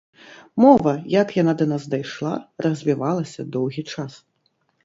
Мова, 0.63 0.93
як 1.19 1.27
яна 1.41 1.53
да 1.59 1.67
нас 1.73 1.85
дайшла, 1.95 2.33
развівалася 2.69 3.49
доўгі 3.59 3.85
час. 3.93 4.21